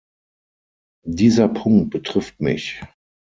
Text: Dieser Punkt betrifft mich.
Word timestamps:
Dieser 1.05 1.47
Punkt 1.47 1.91
betrifft 1.91 2.39
mich. 2.39 2.81